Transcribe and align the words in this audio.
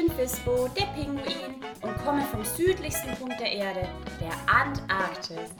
bin 0.00 0.10
Fispo, 0.12 0.68
der 0.78 0.86
Pinguin, 0.94 1.62
und 1.82 2.04
komme 2.04 2.22
vom 2.22 2.44
südlichsten 2.44 3.14
Punkt 3.16 3.38
der 3.38 3.52
Erde, 3.52 3.88
der 4.20 4.32
Antarktis. 4.46 5.50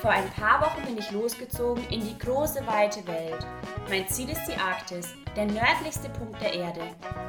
Vor 0.00 0.10
ein 0.10 0.28
paar 0.30 0.60
Wochen 0.60 0.86
bin 0.86 0.98
ich 0.98 1.10
losgezogen 1.10 1.82
in 1.90 2.00
die 2.00 2.18
große, 2.18 2.64
weite 2.66 3.04
Welt. 3.06 3.46
Mein 3.88 4.06
Ziel 4.08 4.28
ist 4.28 4.44
die 4.46 4.56
Arktis, 4.56 5.14
der 5.34 5.46
nördlichste 5.46 6.08
Punkt 6.10 6.40
der 6.40 6.54
Erde. 6.54 6.82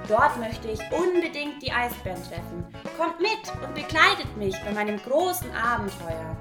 Dort 0.07 0.38
möchte 0.38 0.67
ich 0.70 0.79
unbedingt 0.91 1.62
die 1.62 1.71
Eisbären 1.71 2.21
treffen. 2.23 2.66
Kommt 2.98 3.20
mit 3.20 3.63
und 3.63 3.73
begleitet 3.73 4.38
mich 4.38 4.55
bei 4.63 4.71
meinem 4.71 4.98
großen 5.01 5.51
Abenteuer. 5.51 6.35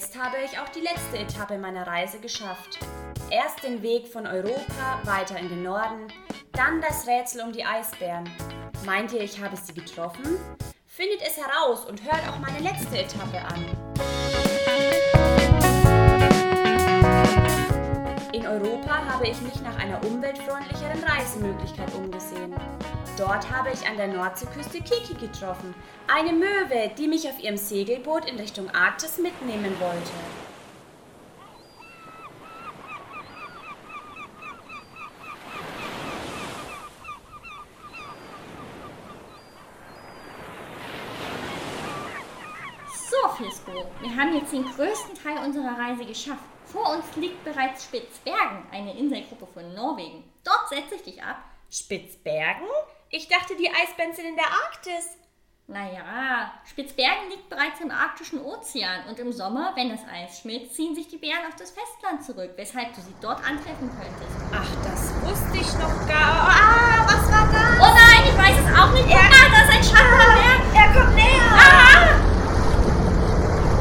Jetzt 0.00 0.16
habe 0.16 0.36
ich 0.44 0.56
auch 0.56 0.68
die 0.68 0.78
letzte 0.78 1.18
Etappe 1.18 1.58
meiner 1.58 1.84
Reise 1.84 2.20
geschafft. 2.20 2.78
Erst 3.30 3.64
den 3.64 3.82
Weg 3.82 4.06
von 4.06 4.28
Europa 4.28 5.00
weiter 5.02 5.36
in 5.36 5.48
den 5.48 5.64
Norden, 5.64 6.06
dann 6.52 6.80
das 6.80 7.08
Rätsel 7.08 7.42
um 7.42 7.50
die 7.50 7.64
Eisbären. 7.64 8.30
Meint 8.86 9.12
ihr, 9.12 9.22
ich 9.22 9.42
habe 9.42 9.56
sie 9.56 9.74
getroffen? 9.74 10.38
Findet 10.86 11.22
es 11.22 11.36
heraus 11.36 11.84
und 11.84 12.00
hört 12.04 12.28
auch 12.28 12.38
meine 12.38 12.60
letzte 12.60 12.96
Etappe 12.96 13.40
an. 13.40 13.64
In 18.32 18.46
Europa 18.46 19.04
habe 19.04 19.26
ich 19.26 19.40
mich 19.40 19.60
nach 19.62 19.76
einer 19.80 20.00
umweltfreundlicheren 20.04 21.02
Reisemöglichkeit 21.02 21.92
umgesehen. 21.96 22.54
Dort 23.18 23.50
habe 23.50 23.70
ich 23.72 23.84
an 23.84 23.96
der 23.96 24.06
Nordseeküste 24.06 24.80
Kiki 24.80 25.14
getroffen, 25.14 25.74
eine 26.06 26.32
Möwe, 26.32 26.92
die 26.96 27.08
mich 27.08 27.28
auf 27.28 27.40
ihrem 27.40 27.56
Segelboot 27.56 28.26
in 28.26 28.38
Richtung 28.38 28.70
Arktis 28.70 29.18
mitnehmen 29.18 29.74
wollte. 29.80 30.12
So, 43.10 43.28
Fisco, 43.36 43.72
wir 44.00 44.16
haben 44.16 44.36
jetzt 44.36 44.52
den 44.52 44.62
größten 44.62 45.16
Teil 45.20 45.44
unserer 45.44 45.76
Reise 45.76 46.04
geschafft. 46.04 46.44
Vor 46.66 46.92
uns 46.92 47.16
liegt 47.16 47.42
bereits 47.42 47.82
Spitzbergen, 47.82 48.62
eine 48.70 48.96
Inselgruppe 48.96 49.48
von 49.48 49.74
Norwegen. 49.74 50.22
Dort 50.44 50.68
setze 50.68 50.94
ich 50.94 51.02
dich 51.02 51.20
ab. 51.20 51.38
Spitzbergen? 51.68 52.68
Ich 53.10 53.26
dachte, 53.26 53.56
die 53.56 53.70
Eisbären 53.70 54.12
sind 54.14 54.26
in 54.26 54.36
der 54.36 54.46
Arktis. 54.46 55.16
Naja, 55.66 56.52
Spitzbergen 56.64 57.28
liegt 57.30 57.48
bereits 57.48 57.80
im 57.80 57.90
arktischen 57.90 58.40
Ozean 58.40 59.06
und 59.08 59.18
im 59.18 59.32
Sommer, 59.32 59.72
wenn 59.76 59.90
das 59.90 60.00
Eis 60.10 60.40
schmilzt, 60.40 60.74
ziehen 60.74 60.94
sich 60.94 61.08
die 61.08 61.18
Bären 61.18 61.46
auf 61.46 61.56
das 61.56 61.70
Festland 61.70 62.22
zurück, 62.24 62.52
weshalb 62.56 62.94
du 62.94 63.00
sie 63.02 63.14
dort 63.20 63.38
antreffen 63.44 63.90
könntest. 63.90 64.36
Ach, 64.52 64.68
das 64.84 65.12
wusste 65.22 65.56
ich 65.58 65.72
noch 65.74 66.06
gar. 66.06 66.48
Ah, 66.48 67.06
was 67.06 67.30
war 67.30 67.48
das? 67.52 67.80
Oh 67.80 67.92
nein, 67.94 68.24
ich 68.28 68.36
weiß 68.36 68.56
es 68.64 68.78
auch 68.78 68.92
nicht. 68.92 69.08
Guck 69.08 69.30
mal, 69.30 69.50
da 69.50 69.62
ist 69.64 69.72
ein 69.76 69.84
Schatten 69.84 70.16
Berg. 70.16 70.60
Er 70.74 70.88
kommt 71.00 71.14
näher. 71.14 71.48
Ah! 71.52 72.28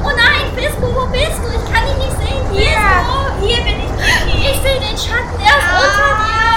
Oh 0.04 0.12
nein, 0.16 0.52
Fisco, 0.56 0.88
wo 0.94 1.06
bist 1.08 1.40
du? 1.44 1.48
Ich 1.52 1.66
kann 1.72 1.84
dich 1.88 1.98
nicht 1.98 2.18
sehen. 2.20 2.44
Hier, 2.52 2.80
Fisco. 2.80 3.16
hier 3.46 3.62
bin 3.64 3.78
ich, 3.80 3.92
Kiki. 3.96 4.52
Ich 4.52 4.58
sehe 4.62 4.80
den 4.80 4.98
Schatten 4.98 5.40
erst 5.40 5.68
unter 5.72 6.16
dir. 6.24 6.48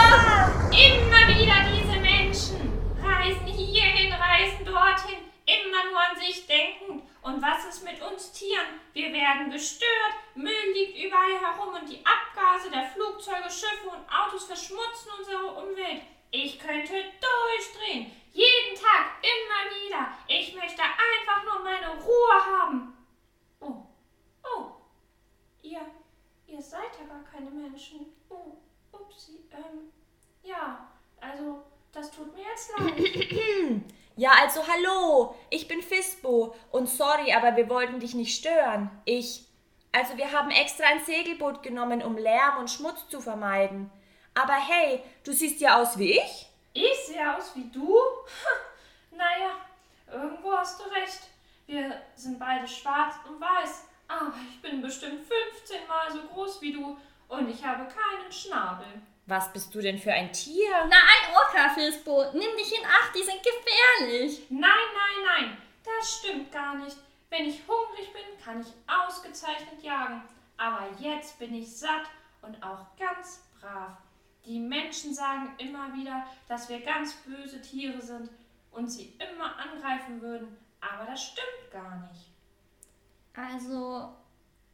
Immer 0.70 1.22
wieder 1.28 1.58
diese 1.70 1.98
Menschen. 2.00 2.72
Reisen 3.02 3.46
hierhin, 3.46 4.12
reisen 4.12 4.64
dorthin. 4.64 5.18
Immer 5.46 5.90
nur 5.90 5.98
an 5.98 6.16
sich 6.16 6.46
denken. 6.46 7.02
Und 7.22 7.42
was 7.42 7.64
ist 7.68 7.84
mit 7.84 8.00
uns 8.00 8.30
Tieren? 8.32 8.78
Wir 8.92 9.12
werden 9.12 9.50
gestört. 9.50 10.14
Müll 10.36 10.52
liegt 10.74 10.96
überall 10.96 11.40
herum 11.42 11.69
und 11.80 11.88
die 11.88 12.04
Abgase 12.04 12.70
der 12.70 12.84
Flugzeuge, 12.84 13.50
Schiffe 13.50 13.88
und 13.88 14.04
Autos 14.08 14.44
verschmutzen 14.44 15.10
unsere 15.18 15.46
Umwelt. 15.46 16.02
Ich 16.30 16.58
könnte 16.58 16.92
durchdrehen. 16.92 18.12
Jeden 18.32 18.74
Tag, 18.76 19.16
immer 19.22 19.74
wieder. 19.74 20.08
Ich 20.28 20.54
möchte 20.54 20.82
einfach 20.82 21.44
nur 21.44 21.64
meine 21.64 22.00
Ruhe 22.00 22.46
haben. 22.46 22.96
Oh, 23.60 23.82
oh. 24.44 24.66
Ihr, 25.62 25.80
ihr 26.46 26.62
seid 26.62 26.90
ja 27.00 27.06
gar 27.06 27.24
keine 27.24 27.50
Menschen. 27.50 28.06
Oh, 28.28 28.56
upsie. 28.92 29.40
Ähm, 29.50 29.92
ja, 30.42 30.88
also, 31.20 31.62
das 31.92 32.10
tut 32.10 32.32
mir 32.34 32.44
jetzt 32.44 32.72
leid. 32.78 33.82
Ja, 34.16 34.32
also 34.42 34.60
hallo, 34.66 35.34
ich 35.48 35.66
bin 35.66 35.80
Fisbo 35.80 36.54
und 36.72 36.90
sorry, 36.90 37.32
aber 37.32 37.56
wir 37.56 37.70
wollten 37.70 38.00
dich 38.00 38.12
nicht 38.12 38.36
stören. 38.36 38.90
Ich. 39.06 39.46
Also 39.92 40.16
wir 40.16 40.30
haben 40.30 40.50
extra 40.50 40.86
ein 40.86 41.04
Segelboot 41.04 41.62
genommen, 41.62 42.02
um 42.02 42.16
Lärm 42.16 42.58
und 42.58 42.70
Schmutz 42.70 43.08
zu 43.08 43.20
vermeiden. 43.20 43.90
Aber 44.34 44.54
hey, 44.54 45.02
du 45.24 45.32
siehst 45.32 45.60
ja 45.60 45.80
aus 45.80 45.98
wie 45.98 46.12
ich. 46.12 46.46
Ich 46.72 47.06
sehe 47.06 47.36
aus 47.36 47.54
wie 47.56 47.68
du? 47.70 47.96
Ha, 47.96 49.16
naja, 49.16 49.50
irgendwo 50.12 50.52
hast 50.52 50.80
du 50.80 50.84
recht. 50.84 51.22
Wir 51.66 52.00
sind 52.14 52.38
beide 52.38 52.66
schwarz 52.68 53.14
und 53.28 53.40
weiß. 53.40 53.86
Aber 54.06 54.32
ich 54.48 54.62
bin 54.62 54.80
bestimmt 54.80 55.24
15 55.24 55.86
Mal 55.86 56.10
so 56.10 56.22
groß 56.28 56.62
wie 56.62 56.72
du 56.72 56.96
und 57.28 57.48
ich 57.48 57.64
habe 57.64 57.84
keinen 57.84 58.30
Schnabel. 58.30 58.86
Was 59.26 59.52
bist 59.52 59.72
du 59.74 59.80
denn 59.80 59.98
für 59.98 60.12
ein 60.12 60.32
Tier? 60.32 60.70
Na, 60.88 60.96
ein 60.96 61.34
Orca, 61.36 61.68
Fisco. 61.74 62.24
Nimm 62.32 62.56
dich 62.56 62.76
in 62.76 62.84
Acht, 62.84 63.14
die 63.14 63.22
sind 63.22 63.40
gefährlich. 63.42 64.46
Nein, 64.50 64.62
nein, 64.62 65.24
nein, 65.26 65.58
das 65.84 66.18
stimmt 66.18 66.50
gar 66.50 66.74
nicht. 66.74 66.96
Wenn 67.30 67.46
ich 67.46 67.62
hungrig 67.66 68.12
bin, 68.12 68.44
kann 68.44 68.60
ich 68.60 68.68
ausgezeichnet 68.86 69.82
jagen. 69.82 70.22
Aber 70.56 70.88
jetzt 70.98 71.38
bin 71.38 71.54
ich 71.54 71.74
satt 71.74 72.10
und 72.42 72.62
auch 72.62 72.84
ganz 72.98 73.48
brav. 73.58 73.96
Die 74.44 74.58
Menschen 74.58 75.14
sagen 75.14 75.54
immer 75.58 75.94
wieder, 75.94 76.26
dass 76.48 76.68
wir 76.68 76.80
ganz 76.80 77.14
böse 77.14 77.60
Tiere 77.60 78.00
sind 78.00 78.30
und 78.72 78.88
sie 78.88 79.14
immer 79.18 79.56
angreifen 79.56 80.20
würden. 80.20 80.56
Aber 80.80 81.04
das 81.04 81.22
stimmt 81.22 81.70
gar 81.70 82.08
nicht. 82.10 82.26
Also, 83.34 84.08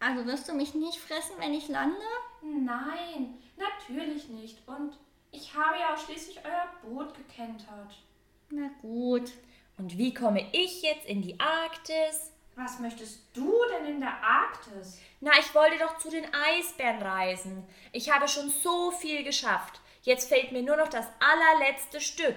also 0.00 0.26
wirst 0.26 0.48
du 0.48 0.54
mich 0.54 0.74
nicht 0.74 0.98
fressen, 0.98 1.36
wenn 1.38 1.52
ich 1.52 1.68
lande? 1.68 1.96
Nein, 2.42 3.38
natürlich 3.56 4.28
nicht. 4.28 4.66
Und 4.66 4.96
ich 5.30 5.54
habe 5.54 5.78
ja 5.78 5.94
auch 5.94 5.98
schließlich 5.98 6.40
euer 6.44 6.68
Boot 6.82 7.14
gekentert. 7.14 8.02
Na 8.50 8.70
gut. 8.80 9.32
Und 9.76 9.98
wie 9.98 10.14
komme 10.14 10.48
ich 10.52 10.82
jetzt 10.82 11.06
in 11.06 11.20
die 11.20 11.38
Arktis? 11.38 12.32
Was 12.58 12.78
möchtest 12.78 13.18
du 13.34 13.52
denn 13.70 13.86
in 13.86 14.00
der 14.00 14.14
Arktis? 14.22 14.98
Na, 15.20 15.32
ich 15.38 15.54
wollte 15.54 15.76
doch 15.78 15.98
zu 15.98 16.08
den 16.10 16.24
Eisbären 16.34 17.02
reisen. 17.02 17.68
Ich 17.92 18.10
habe 18.10 18.26
schon 18.28 18.48
so 18.48 18.90
viel 18.92 19.22
geschafft. 19.24 19.80
Jetzt 20.02 20.28
fehlt 20.30 20.52
mir 20.52 20.62
nur 20.62 20.76
noch 20.76 20.88
das 20.88 21.04
allerletzte 21.20 22.00
Stück. 22.00 22.36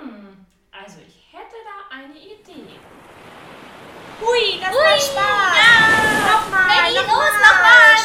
Hm, 0.00 0.44
also 0.72 0.98
ich 1.06 1.28
hätte 1.32 1.54
da 1.64 1.96
eine 1.96 2.14
Idee. 2.18 2.80
Hui, 4.20 4.60
das 4.60 4.70
Hui, 4.70 4.82
macht 4.82 5.02
Spaß. 5.02 5.56
ja. 5.56 6.32
Nochmal, 6.32 6.66
Maggie, 6.66 6.96
los, 6.96 7.06
nochmal. 7.06 7.95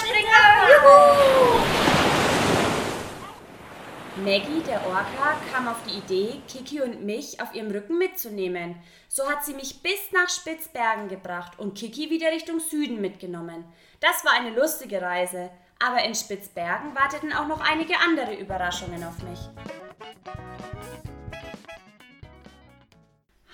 Orca, 4.85 5.35
kam 5.51 5.67
auf 5.67 5.77
die 5.87 5.97
Idee, 5.97 6.41
Kiki 6.47 6.81
und 6.81 7.03
mich 7.03 7.41
auf 7.41 7.53
ihrem 7.53 7.71
Rücken 7.71 7.97
mitzunehmen. 7.97 8.81
So 9.07 9.29
hat 9.29 9.45
sie 9.45 9.53
mich 9.53 9.81
bis 9.81 10.11
nach 10.11 10.29
Spitzbergen 10.29 11.07
gebracht 11.07 11.59
und 11.59 11.77
Kiki 11.77 12.09
wieder 12.09 12.31
Richtung 12.31 12.59
Süden 12.59 13.01
mitgenommen. 13.01 13.65
Das 13.99 14.25
war 14.25 14.33
eine 14.33 14.51
lustige 14.51 15.01
Reise, 15.01 15.51
aber 15.79 16.03
in 16.03 16.15
Spitzbergen 16.15 16.95
warteten 16.95 17.33
auch 17.33 17.47
noch 17.47 17.61
einige 17.61 17.97
andere 17.99 18.35
Überraschungen 18.35 19.03
auf 19.03 19.17
mich. 19.23 19.39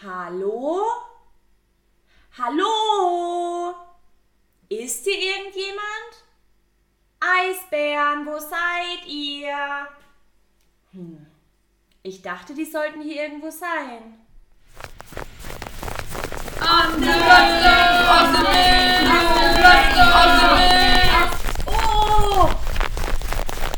Hallo? 0.04 0.82
Hallo? 2.38 3.74
Ist 4.70 5.06
hier 5.06 5.18
irgendjemand? 5.18 6.26
Eisbären, 7.20 8.26
wo 8.26 8.38
seid 8.38 9.06
ihr? 9.08 9.88
Hm. 10.98 11.28
Ich 12.02 12.24
dachte, 12.24 12.56
die 12.56 12.66
sollten 12.66 13.02
hier 13.02 13.22
irgendwo 13.22 13.52
sein. 13.52 14.18
Oh! 21.68 22.50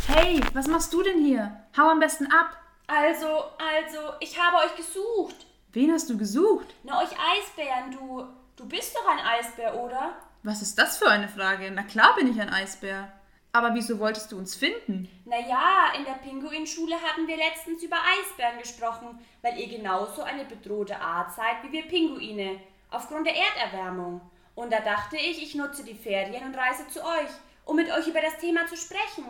Hey, 0.08 0.42
was 0.54 0.68
machst 0.68 0.94
du 0.94 1.04
denn 1.04 1.22
hier? 1.22 1.60
Hau 1.78 1.90
am 1.90 2.00
besten 2.00 2.28
ab. 2.28 2.56
Also, 2.88 3.28
also, 3.28 4.14
ich 4.22 4.40
habe 4.42 4.56
euch 4.58 4.78
gesucht. 4.78 5.46
Wen 5.74 5.92
hast 5.92 6.10
du 6.10 6.18
gesucht? 6.18 6.68
Na, 6.84 7.02
euch 7.02 7.12
Eisbären, 7.12 7.92
du. 7.92 8.24
Du 8.56 8.66
bist 8.66 8.96
doch 8.96 9.06
ein 9.10 9.20
Eisbär, 9.20 9.76
oder? 9.76 10.14
Was 10.44 10.62
ist 10.62 10.80
das 10.80 10.98
für 10.98 11.10
eine 11.10 11.28
Frage? 11.28 11.70
Na 11.70 11.84
klar 11.84 12.16
bin 12.16 12.32
ich 12.32 12.40
ein 12.40 12.50
Eisbär. 12.50 13.12
Aber 13.52 13.74
wieso 13.74 13.98
wolltest 13.98 14.32
du 14.32 14.38
uns 14.38 14.56
finden? 14.56 15.10
Naja, 15.26 15.92
in 15.98 16.06
der 16.06 16.14
Pinguinschule 16.14 16.96
hatten 16.96 17.28
wir 17.28 17.38
letztens 17.38 17.82
über 17.82 17.98
Eisbären 17.98 18.60
gesprochen, 18.60 19.20
weil 19.42 19.60
ihr 19.60 19.68
genauso 19.68 20.22
eine 20.22 20.46
bedrohte 20.46 21.00
Art 21.00 21.34
seid 21.34 21.64
wie 21.64 21.72
wir 21.72 21.88
Pinguine, 21.88 22.60
aufgrund 22.92 23.26
der 23.26 23.36
Erderwärmung. 23.36 24.22
Und 24.54 24.72
da 24.72 24.82
dachte 24.82 25.18
ich, 25.18 25.42
ich 25.42 25.56
nutze 25.56 25.84
die 25.84 25.96
Ferien 25.96 26.46
und 26.46 26.56
reise 26.56 26.88
zu 26.90 27.02
euch, 27.02 27.30
um 27.66 27.76
mit 27.76 27.92
euch 27.92 28.08
über 28.08 28.22
das 28.22 28.38
Thema 28.38 28.68
zu 28.68 28.78
sprechen. 28.78 29.26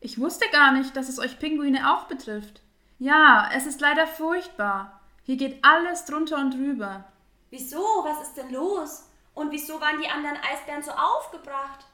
Ich 0.00 0.20
wusste 0.20 0.48
gar 0.50 0.72
nicht, 0.72 0.96
dass 0.96 1.08
es 1.08 1.18
euch 1.18 1.38
Pinguine 1.38 1.94
auch 1.94 2.04
betrifft. 2.04 2.60
Ja, 2.98 3.50
es 3.54 3.66
ist 3.66 3.80
leider 3.80 4.06
furchtbar. 4.06 5.00
Hier 5.24 5.36
geht 5.36 5.64
alles 5.64 6.04
drunter 6.04 6.36
und 6.38 6.54
drüber. 6.54 7.04
Wieso? 7.50 7.78
Was 7.78 8.28
ist 8.28 8.36
denn 8.36 8.52
los? 8.52 9.08
Und 9.34 9.50
wieso 9.50 9.80
waren 9.80 10.00
die 10.00 10.08
anderen 10.08 10.36
Eisbären 10.36 10.82
so 10.82 10.90
aufgebracht? 10.90 11.86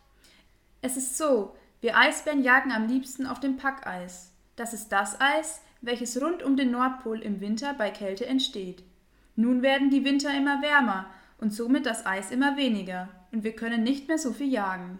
Es 0.80 0.96
ist 0.96 1.19
so, 1.19 1.54
wir 1.80 1.96
Eisbären 1.96 2.42
jagen 2.42 2.72
am 2.72 2.88
liebsten 2.88 3.26
auf 3.26 3.40
dem 3.40 3.56
Packeis. 3.56 4.32
Das 4.56 4.75
ist 4.75 4.88
das 4.88 5.20
Eis, 5.20 5.62
welches 5.80 6.20
rund 6.20 6.42
um 6.42 6.56
den 6.56 6.72
Nordpol 6.72 7.20
im 7.20 7.40
Winter 7.40 7.75
bei 7.75 7.90
Kälte 7.90 8.26
entsteht. 8.26 8.82
Nun 9.36 9.62
werden 9.62 9.90
die 9.90 10.04
Winter 10.04 10.36
immer 10.36 10.60
wärmer 10.62 11.06
und 11.38 11.54
somit 11.54 11.86
das 11.86 12.04
Eis 12.04 12.32
immer 12.32 12.56
weniger 12.56 13.08
und 13.30 13.44
wir 13.44 13.54
können 13.54 13.84
nicht 13.84 14.08
mehr 14.08 14.19
so 14.19 14.32
viel 14.32 14.48
jagen. 14.48 14.98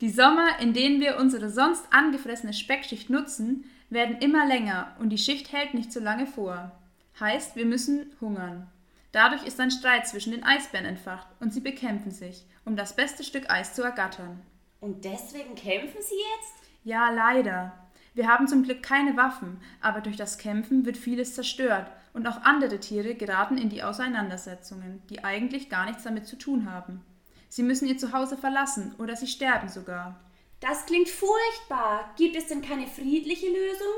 Die 0.00 0.10
Sommer, 0.10 0.58
in 0.60 0.72
denen 0.72 1.00
wir 1.00 1.18
unsere 1.18 1.50
sonst 1.50 1.84
angefressene 1.90 2.54
Speckschicht 2.54 3.10
nutzen, 3.10 3.64
werden 3.90 4.16
immer 4.18 4.46
länger 4.46 4.96
und 4.98 5.10
die 5.10 5.18
Schicht 5.18 5.52
hält 5.52 5.74
nicht 5.74 5.92
so 5.92 6.00
lange 6.00 6.26
vor. 6.26 6.72
Heißt, 7.20 7.56
wir 7.56 7.66
müssen 7.66 8.10
hungern. 8.20 8.66
Dadurch 9.12 9.46
ist 9.46 9.60
ein 9.60 9.70
Streit 9.70 10.06
zwischen 10.06 10.32
den 10.32 10.44
Eisbären 10.44 10.86
entfacht 10.86 11.28
und 11.40 11.52
sie 11.52 11.60
bekämpfen 11.60 12.10
sich, 12.10 12.44
um 12.64 12.76
das 12.76 12.96
beste 12.96 13.24
Stück 13.24 13.48
Eis 13.48 13.74
zu 13.74 13.82
ergattern. 13.82 14.42
Und 14.80 15.04
deswegen 15.04 15.54
kämpfen 15.54 16.00
sie 16.00 16.14
jetzt? 16.14 16.54
Ja, 16.84 17.10
leider. 17.10 17.72
Wir 18.14 18.28
haben 18.28 18.48
zum 18.48 18.62
Glück 18.62 18.82
keine 18.82 19.16
Waffen, 19.16 19.60
aber 19.80 20.00
durch 20.00 20.16
das 20.16 20.38
Kämpfen 20.38 20.86
wird 20.86 20.96
vieles 20.96 21.34
zerstört 21.34 21.90
und 22.14 22.26
auch 22.26 22.42
andere 22.42 22.80
Tiere 22.80 23.14
geraten 23.14 23.58
in 23.58 23.68
die 23.68 23.82
Auseinandersetzungen, 23.82 25.02
die 25.10 25.22
eigentlich 25.22 25.68
gar 25.68 25.84
nichts 25.84 26.04
damit 26.04 26.26
zu 26.26 26.36
tun 26.36 26.70
haben. 26.70 27.04
Sie 27.48 27.62
müssen 27.62 27.86
ihr 27.86 27.98
Zuhause 27.98 28.36
verlassen 28.36 28.94
oder 28.98 29.16
sie 29.16 29.26
sterben 29.26 29.68
sogar. 29.68 30.18
Das 30.60 30.86
klingt 30.86 31.08
furchtbar. 31.08 32.10
Gibt 32.16 32.36
es 32.36 32.46
denn 32.46 32.62
keine 32.62 32.86
friedliche 32.86 33.48
Lösung? 33.48 33.94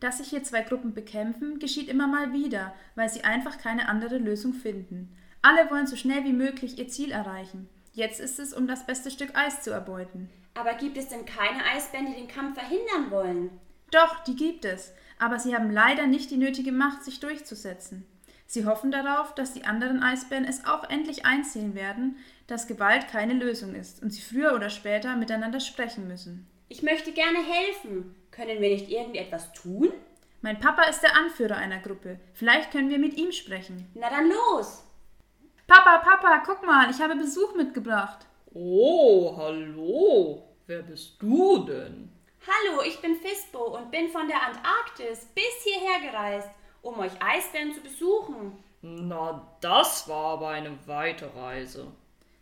Dass 0.00 0.18
sich 0.18 0.28
hier 0.28 0.42
zwei 0.42 0.62
Gruppen 0.62 0.94
bekämpfen, 0.94 1.58
geschieht 1.58 1.88
immer 1.88 2.06
mal 2.06 2.32
wieder, 2.32 2.74
weil 2.94 3.08
sie 3.08 3.24
einfach 3.24 3.58
keine 3.58 3.88
andere 3.88 4.18
Lösung 4.18 4.52
finden. 4.52 5.14
Alle 5.42 5.70
wollen 5.70 5.86
so 5.86 5.96
schnell 5.96 6.24
wie 6.24 6.32
möglich 6.32 6.78
ihr 6.78 6.88
Ziel 6.88 7.12
erreichen. 7.12 7.68
Jetzt 7.96 8.20
ist 8.20 8.38
es, 8.38 8.52
um 8.52 8.66
das 8.66 8.84
beste 8.84 9.10
Stück 9.10 9.34
Eis 9.34 9.62
zu 9.62 9.70
erbeuten. 9.70 10.28
Aber 10.52 10.74
gibt 10.74 10.98
es 10.98 11.08
denn 11.08 11.24
keine 11.24 11.64
Eisbären, 11.64 12.04
die 12.04 12.12
den 12.12 12.28
Kampf 12.28 12.58
verhindern 12.58 13.10
wollen? 13.10 13.50
Doch, 13.90 14.22
die 14.24 14.36
gibt 14.36 14.66
es, 14.66 14.92
aber 15.18 15.38
sie 15.38 15.54
haben 15.54 15.70
leider 15.70 16.06
nicht 16.06 16.30
die 16.30 16.36
nötige 16.36 16.72
Macht, 16.72 17.04
sich 17.04 17.20
durchzusetzen. 17.20 18.06
Sie 18.46 18.66
hoffen 18.66 18.90
darauf, 18.90 19.34
dass 19.34 19.54
die 19.54 19.64
anderen 19.64 20.02
Eisbären 20.02 20.44
es 20.44 20.66
auch 20.66 20.84
endlich 20.90 21.24
einsehen 21.24 21.74
werden, 21.74 22.18
dass 22.48 22.66
Gewalt 22.66 23.08
keine 23.08 23.32
Lösung 23.32 23.74
ist 23.74 24.02
und 24.02 24.10
sie 24.10 24.20
früher 24.20 24.54
oder 24.54 24.68
später 24.68 25.16
miteinander 25.16 25.60
sprechen 25.60 26.06
müssen. 26.06 26.46
Ich 26.68 26.82
möchte 26.82 27.12
gerne 27.12 27.38
helfen. 27.38 28.14
Können 28.30 28.60
wir 28.60 28.68
nicht 28.68 28.90
irgendwie 28.90 29.20
etwas 29.20 29.54
tun? 29.54 29.90
Mein 30.42 30.60
Papa 30.60 30.82
ist 30.82 31.00
der 31.00 31.16
Anführer 31.16 31.56
einer 31.56 31.78
Gruppe. 31.78 32.20
Vielleicht 32.34 32.72
können 32.72 32.90
wir 32.90 32.98
mit 32.98 33.16
ihm 33.16 33.32
sprechen. 33.32 33.90
Na 33.94 34.10
dann 34.10 34.28
los! 34.28 34.85
Papa, 35.66 35.98
Papa, 35.98 36.42
guck 36.46 36.64
mal, 36.64 36.88
ich 36.90 37.00
habe 37.00 37.16
Besuch 37.16 37.56
mitgebracht. 37.56 38.24
Oh, 38.54 39.36
hallo. 39.36 40.44
Wer 40.68 40.82
bist 40.82 41.20
du 41.20 41.64
denn? 41.64 42.12
Hallo, 42.46 42.82
ich 42.86 43.00
bin 43.00 43.16
Fisbo 43.16 43.76
und 43.76 43.90
bin 43.90 44.08
von 44.08 44.28
der 44.28 44.40
Antarktis 44.46 45.26
bis 45.34 45.64
hierher 45.64 46.08
gereist, 46.08 46.48
um 46.82 47.00
euch 47.00 47.10
Eisbären 47.20 47.72
zu 47.72 47.80
besuchen. 47.80 48.62
Na, 48.80 49.44
das 49.60 50.08
war 50.08 50.34
aber 50.34 50.50
eine 50.50 50.78
weite 50.86 51.34
Reise. 51.34 51.88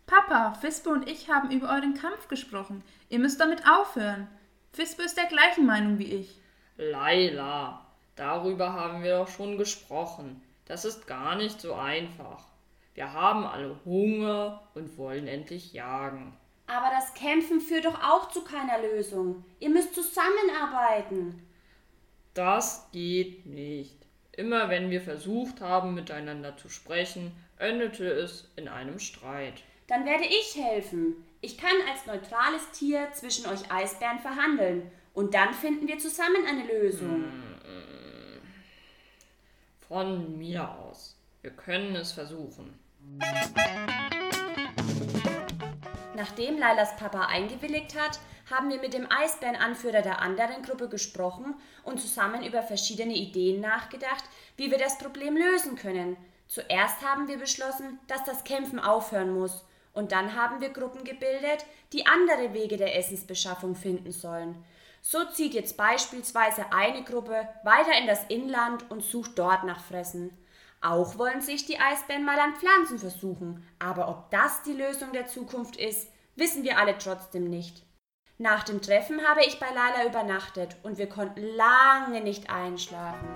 Papa, 0.05 0.53
Fisbo 0.61 0.91
und 0.91 1.09
ich 1.09 1.31
haben 1.31 1.51
über 1.51 1.71
euren 1.71 1.95
Kampf 1.95 2.29
gesprochen. 2.29 2.85
Ihr 3.09 3.21
müsst 3.21 3.41
damit 3.41 3.63
aufhören. 3.67 4.29
Fisbo 4.75 5.03
ist 5.03 5.17
der 5.17 5.27
gleichen 5.27 5.65
Meinung 5.65 5.99
wie 5.99 6.13
ich. 6.13 6.39
Laila, 6.77 7.87
darüber 8.17 8.75
haben 8.75 9.03
wir 9.03 9.17
doch 9.17 9.29
schon 9.29 9.57
gesprochen. 9.57 10.43
Das 10.67 10.85
ist 10.85 11.07
gar 11.07 11.37
nicht 11.37 11.59
so 11.59 11.73
einfach. 11.73 12.54
Wir 12.95 13.13
haben 13.13 13.45
alle 13.45 13.81
Hunger 13.85 14.63
und 14.75 14.97
wollen 14.97 15.27
endlich 15.27 15.73
jagen. 15.73 16.37
Aber 16.67 16.91
das 16.91 17.13
Kämpfen 17.15 17.61
führt 17.61 17.85
doch 17.85 18.01
auch 18.03 18.31
zu 18.31 18.43
keiner 18.45 18.81
Lösung. 18.81 19.45
Ihr 19.59 19.71
müsst 19.71 19.95
zusammenarbeiten. 19.95 21.43
Das 22.33 22.89
geht 22.93 23.47
nicht. 23.47 23.97
Immer 24.33 24.71
wenn 24.71 24.91
wir 24.91 25.01
versucht 25.01 25.61
haben, 25.61 25.95
miteinander 25.95 26.57
zu 26.57 26.69
sprechen, 26.69 27.33
endete 27.59 28.07
es 28.07 28.51
in 28.57 28.69
einem 28.69 28.99
Streit. 28.99 29.63
Dann 29.87 30.05
werde 30.07 30.25
ich 30.25 30.57
helfen. 30.57 31.25
Ich 31.41 31.59
kann 31.59 31.77
als 31.91 32.07
neutrales 32.07 32.71
Tier 32.71 33.09
zwischen 33.13 33.47
euch 33.47 33.71
Eisbären 33.71 34.19
verhandeln. 34.21 34.91
Und 35.13 35.35
dann 35.35 35.53
finden 35.53 35.87
wir 35.87 35.99
zusammen 35.99 36.47
eine 36.49 36.67
Lösung. 36.67 37.25
Von 39.87 40.39
mir 40.39 40.69
aus. 40.71 41.17
Wir 41.43 41.51
können 41.51 41.95
es 41.95 42.13
versuchen. 42.13 42.84
Nachdem 46.15 46.59
Lailas 46.59 46.97
Papa 46.97 47.27
eingewilligt 47.27 47.99
hat, 47.99 48.19
haben 48.51 48.71
wir 48.71 48.81
mit 48.81 48.95
dem 48.95 49.07
Eisbärenanführer 49.11 50.03
der 50.03 50.21
anderen 50.21 50.63
Gruppe 50.63 50.89
gesprochen 50.89 51.55
und 51.83 52.01
zusammen 52.01 52.45
über 52.45 52.63
verschiedene 52.63 53.15
Ideen 53.15 53.61
nachgedacht, 53.61 54.25
wie 54.57 54.71
wir 54.71 54.79
das 54.79 54.99
Problem 54.99 55.37
lösen 55.37 55.77
können. 55.77 56.17
Zuerst 56.47 57.03
haben 57.03 57.29
wir 57.29 57.39
beschlossen, 57.39 57.99
dass 58.07 58.25
das 58.25 58.45
Kämpfen 58.45 58.79
aufhören 58.79 59.35
muss, 59.35 59.65
und 59.93 60.13
dann 60.13 60.35
haben 60.35 60.61
wir 60.61 60.71
Gruppen 60.71 61.05
gebildet, 61.05 61.65
die 61.93 62.07
andere 62.07 62.53
Wege 62.53 62.77
der 62.77 62.97
Essensbeschaffung 62.97 63.77
finden 63.77 64.11
sollen. 64.11 64.63
So 65.01 65.25
zieht 65.27 65.55
jetzt 65.55 65.77
beispielsweise 65.77 66.73
eine 66.73 67.05
Gruppe 67.05 67.49
weiter 67.63 67.97
in 68.01 68.07
das 68.07 68.25
Inland 68.29 68.91
und 68.91 69.03
sucht 69.03 69.39
dort 69.39 69.65
nach 69.65 69.81
Fressen. 69.81 70.37
Auch 70.85 71.17
wollen 71.17 71.41
sich 71.41 71.65
die 71.65 71.79
Eisbären 71.81 72.27
mal 72.27 72.39
an 72.39 72.57
Pflanzen 72.57 72.99
versuchen, 72.99 73.67
aber 73.79 74.07
ob 74.07 74.31
das 74.31 74.61
die 74.65 74.75
Lösung 74.75 75.13
der 75.15 75.27
Zukunft 75.27 75.77
ist, 75.77 76.11
wissen 76.37 76.63
wir 76.63 76.79
alle 76.79 76.99
trotzdem 76.99 77.49
nicht. 77.49 77.87
Nach 78.37 78.65
dem 78.65 78.83
Treffen 78.83 79.27
habe 79.27 79.41
ich 79.47 79.59
bei 79.59 79.69
Laila 79.69 80.07
übernachtet 80.07 80.77
und 80.83 80.99
wir 80.99 81.09
konnten 81.09 81.41
lange 81.57 82.21
nicht 82.21 82.51
einschlafen. 82.51 83.27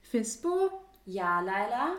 Fisbo, 0.00 0.72
Ja, 1.04 1.38
Laila? 1.40 1.92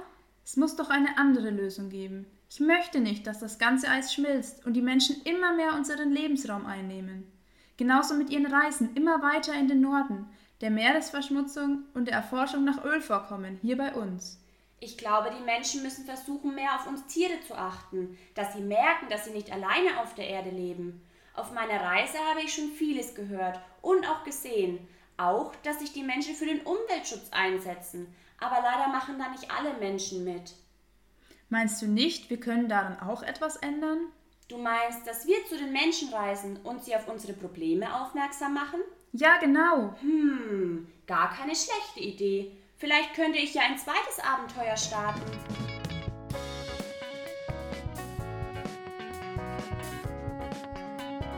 es 0.43 0.57
muss 0.57 0.75
doch 0.75 0.89
eine 0.89 1.17
andere 1.17 1.51
Lösung 1.51 1.87
geben. 1.87 2.25
Ich 2.49 2.59
möchte 2.59 2.99
nicht, 2.99 3.25
dass 3.25 3.39
das 3.39 3.59
ganze 3.59 3.87
Eis 3.87 4.13
schmilzt 4.13 4.65
und 4.65 4.73
die 4.73 4.81
Menschen 4.81 5.21
immer 5.23 5.53
mehr 5.53 5.73
unseren 5.75 6.11
Lebensraum 6.11 6.65
einnehmen. 6.65 7.31
Genauso 7.77 8.15
mit 8.15 8.29
ihren 8.29 8.53
Reisen 8.53 8.93
immer 8.95 9.21
weiter 9.21 9.53
in 9.53 9.69
den 9.69 9.79
Norden, 9.79 10.27
der 10.61 10.69
Meeresverschmutzung 10.69 11.85
und 11.93 12.05
der 12.05 12.15
Erforschung 12.15 12.63
nach 12.63 12.83
Ölvorkommen 12.83 13.57
hier 13.61 13.77
bei 13.77 13.93
uns. 13.93 14.39
Ich 14.79 14.97
glaube, 14.97 15.31
die 15.37 15.43
Menschen 15.43 15.83
müssen 15.83 16.05
versuchen, 16.05 16.55
mehr 16.55 16.75
auf 16.75 16.87
uns 16.87 17.05
Tiere 17.07 17.39
zu 17.47 17.55
achten, 17.55 18.17
dass 18.35 18.53
sie 18.53 18.61
merken, 18.61 19.09
dass 19.09 19.25
sie 19.25 19.31
nicht 19.31 19.51
alleine 19.51 19.99
auf 20.01 20.15
der 20.15 20.27
Erde 20.27 20.49
leben. 20.49 21.03
Auf 21.33 21.51
meiner 21.51 21.81
Reise 21.81 22.17
habe 22.29 22.41
ich 22.41 22.53
schon 22.53 22.71
vieles 22.71 23.15
gehört 23.15 23.59
und 23.81 24.07
auch 24.07 24.23
gesehen. 24.23 24.87
Auch, 25.17 25.55
dass 25.57 25.79
sich 25.79 25.93
die 25.93 26.03
Menschen 26.03 26.35
für 26.35 26.45
den 26.45 26.61
Umweltschutz 26.61 27.29
einsetzen. 27.31 28.13
Aber 28.39 28.57
leider 28.63 28.87
machen 28.87 29.19
da 29.19 29.29
nicht 29.29 29.51
alle 29.51 29.75
Menschen 29.75 30.23
mit. 30.23 30.55
Meinst 31.49 31.81
du 31.81 31.87
nicht, 31.87 32.29
wir 32.29 32.39
können 32.39 32.69
daran 32.69 32.99
auch 32.99 33.21
etwas 33.21 33.57
ändern? 33.57 33.99
Du 34.47 34.57
meinst, 34.57 35.05
dass 35.05 35.27
wir 35.27 35.45
zu 35.47 35.57
den 35.57 35.71
Menschen 35.71 36.09
reisen 36.09 36.57
und 36.63 36.83
sie 36.83 36.95
auf 36.95 37.07
unsere 37.07 37.33
Probleme 37.33 38.01
aufmerksam 38.01 38.53
machen? 38.53 38.81
Ja, 39.13 39.37
genau. 39.39 39.93
Hm, 39.99 40.87
gar 41.05 41.33
keine 41.33 41.53
schlechte 41.53 41.99
Idee. 41.99 42.51
Vielleicht 42.77 43.13
könnte 43.13 43.39
ich 43.39 43.53
ja 43.53 43.63
ein 43.63 43.77
zweites 43.77 44.19
Abenteuer 44.23 44.77
starten. 44.77 45.21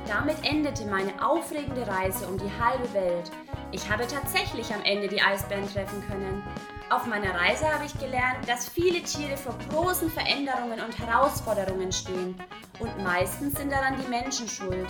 Damit 0.07 0.37
endete 0.43 0.85
meine 0.85 1.25
aufregende 1.25 1.87
Reise 1.87 2.27
um 2.27 2.37
die 2.37 2.51
halbe 2.63 2.93
Welt. 2.93 3.31
Ich 3.71 3.89
habe 3.89 4.05
tatsächlich 4.05 4.71
am 4.71 4.83
Ende 4.83 5.07
die 5.07 5.19
Eisbären 5.19 5.67
treffen 5.67 6.03
können. 6.07 6.43
Auf 6.91 7.07
meiner 7.07 7.33
Reise 7.33 7.65
habe 7.73 7.85
ich 7.85 7.97
gelernt, 7.97 8.47
dass 8.47 8.69
viele 8.69 9.01
Tiere 9.01 9.35
vor 9.35 9.57
großen 9.71 10.11
Veränderungen 10.11 10.79
und 10.79 10.99
Herausforderungen 10.99 11.91
stehen. 11.91 12.35
Und 12.79 13.03
meistens 13.03 13.55
sind 13.55 13.71
daran 13.71 13.97
die 13.99 14.07
Menschen 14.07 14.47
schuld. 14.47 14.87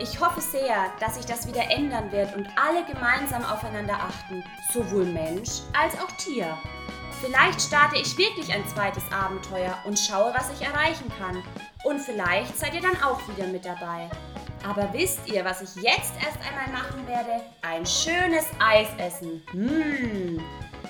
Ich 0.00 0.20
hoffe 0.20 0.40
sehr, 0.40 0.92
dass 0.98 1.14
sich 1.14 1.24
das 1.24 1.46
wieder 1.46 1.70
ändern 1.70 2.10
wird 2.10 2.34
und 2.34 2.48
alle 2.56 2.84
gemeinsam 2.84 3.44
aufeinander 3.44 3.94
achten, 3.94 4.42
sowohl 4.72 5.04
Mensch 5.04 5.60
als 5.72 5.94
auch 6.00 6.10
Tier. 6.16 6.58
Vielleicht 7.20 7.62
starte 7.62 7.96
ich 7.96 8.18
wirklich 8.18 8.52
ein 8.52 8.66
zweites 8.66 9.04
Abenteuer 9.12 9.78
und 9.84 9.98
schaue, 9.98 10.34
was 10.34 10.50
ich 10.52 10.66
erreichen 10.66 11.10
kann. 11.16 11.42
Und 11.84 12.00
vielleicht 12.00 12.58
seid 12.58 12.74
ihr 12.74 12.82
dann 12.82 13.00
auch 13.02 13.20
wieder 13.28 13.46
mit 13.46 13.64
dabei. 13.64 14.10
Aber 14.68 14.92
wisst 14.92 15.28
ihr, 15.28 15.44
was 15.44 15.62
ich 15.62 15.82
jetzt 15.82 16.12
erst 16.20 16.38
einmal 16.40 16.82
machen 16.82 17.06
werde? 17.06 17.42
Ein 17.62 17.86
schönes 17.86 18.46
Eis 18.58 18.88
essen. 18.98 19.42
Mmh. 19.52 20.42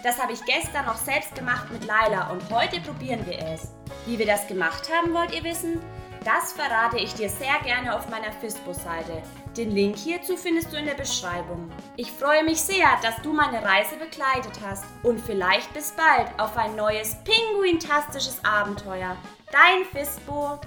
Das 0.02 0.20
habe 0.20 0.32
ich 0.32 0.44
gestern 0.44 0.86
noch 0.86 0.96
selbst 0.96 1.34
gemacht 1.34 1.70
mit 1.70 1.84
Laila 1.84 2.30
und 2.30 2.42
heute 2.50 2.80
probieren 2.80 3.24
wir 3.26 3.38
es. 3.38 3.72
Wie 4.06 4.18
wir 4.18 4.26
das 4.26 4.46
gemacht 4.46 4.88
haben, 4.90 5.12
wollt 5.12 5.32
ihr 5.34 5.44
wissen? 5.44 5.80
Das 6.24 6.52
verrate 6.52 6.96
ich 6.96 7.12
dir 7.12 7.28
sehr 7.28 7.58
gerne 7.64 7.94
auf 7.94 8.08
meiner 8.08 8.32
FISBO-Seite. 8.32 9.22
Den 9.58 9.72
Link 9.72 9.96
hierzu 9.96 10.38
findest 10.38 10.72
du 10.72 10.78
in 10.78 10.86
der 10.86 10.94
Beschreibung. 10.94 11.70
Ich 11.96 12.10
freue 12.10 12.42
mich 12.42 12.62
sehr, 12.62 12.86
dass 13.02 13.20
du 13.20 13.34
meine 13.34 13.62
Reise 13.62 13.96
begleitet 13.96 14.58
hast 14.64 14.86
und 15.02 15.20
vielleicht 15.20 15.74
bis 15.74 15.92
bald 15.92 16.28
auf 16.40 16.56
ein 16.56 16.76
neues 16.76 17.18
pinguintastisches 17.24 18.40
Abenteuer. 18.42 19.18
Dein 19.52 19.84
FISBO 19.92 20.58